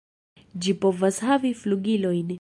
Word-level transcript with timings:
Ĝi 0.65 0.73
povas 0.85 1.23
havi 1.29 1.55
flugilojn. 1.63 2.29